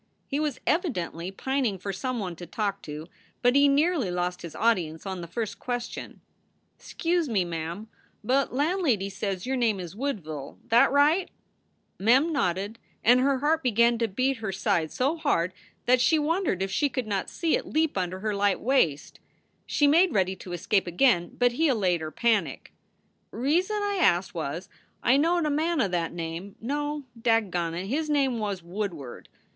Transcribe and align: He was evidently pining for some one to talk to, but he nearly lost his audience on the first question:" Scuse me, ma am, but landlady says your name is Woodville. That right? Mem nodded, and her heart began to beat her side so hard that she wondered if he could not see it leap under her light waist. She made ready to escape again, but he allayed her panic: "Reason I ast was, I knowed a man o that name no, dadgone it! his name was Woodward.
He 0.25 0.39
was 0.39 0.59
evidently 0.65 1.29
pining 1.29 1.77
for 1.77 1.93
some 1.93 2.17
one 2.17 2.35
to 2.37 2.47
talk 2.47 2.81
to, 2.81 3.05
but 3.43 3.55
he 3.55 3.67
nearly 3.67 4.09
lost 4.09 4.41
his 4.41 4.55
audience 4.55 5.05
on 5.05 5.21
the 5.21 5.27
first 5.27 5.59
question:" 5.59 6.21
Scuse 6.79 7.29
me, 7.29 7.45
ma 7.45 7.55
am, 7.57 7.87
but 8.23 8.51
landlady 8.51 9.09
says 9.09 9.45
your 9.45 9.55
name 9.55 9.79
is 9.79 9.95
Woodville. 9.95 10.57
That 10.69 10.91
right? 10.91 11.29
Mem 11.99 12.33
nodded, 12.33 12.79
and 13.03 13.19
her 13.19 13.37
heart 13.41 13.61
began 13.61 13.99
to 13.99 14.07
beat 14.07 14.37
her 14.37 14.51
side 14.51 14.91
so 14.91 15.17
hard 15.17 15.53
that 15.85 16.01
she 16.01 16.17
wondered 16.17 16.63
if 16.63 16.71
he 16.71 16.89
could 16.89 17.05
not 17.05 17.29
see 17.29 17.55
it 17.55 17.67
leap 17.67 17.95
under 17.95 18.21
her 18.21 18.33
light 18.33 18.59
waist. 18.59 19.19
She 19.67 19.85
made 19.85 20.15
ready 20.15 20.35
to 20.37 20.51
escape 20.53 20.87
again, 20.87 21.35
but 21.37 21.51
he 21.51 21.67
allayed 21.67 22.01
her 22.01 22.09
panic: 22.09 22.73
"Reason 23.29 23.77
I 23.83 23.99
ast 24.01 24.33
was, 24.33 24.67
I 25.03 25.15
knowed 25.17 25.45
a 25.45 25.51
man 25.51 25.79
o 25.79 25.87
that 25.87 26.11
name 26.11 26.55
no, 26.59 27.03
dadgone 27.15 27.75
it! 27.75 27.85
his 27.85 28.09
name 28.09 28.39
was 28.39 28.63
Woodward. 28.63 29.29